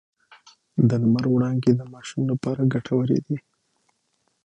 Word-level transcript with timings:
د 0.87 0.89
لمر 1.01 1.25
وړانګې 1.29 1.71
د 1.75 1.81
ماشوم 1.93 2.21
لپاره 2.31 2.69
ګټورې 2.73 3.19
دي۔ 3.25 3.37